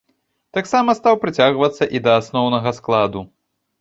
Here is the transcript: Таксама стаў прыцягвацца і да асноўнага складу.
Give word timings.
Таксама 0.57 0.95
стаў 1.01 1.19
прыцягвацца 1.25 1.83
і 1.99 2.01
да 2.07 2.17
асноўнага 2.23 2.69
складу. 2.81 3.21